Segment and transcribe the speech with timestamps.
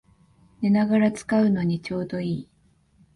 [0.61, 2.49] 寝ながら使うのにちょうどいい